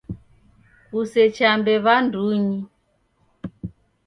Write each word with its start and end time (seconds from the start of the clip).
Kusechambe 0.89 1.73
w'andunyi! 1.85 2.59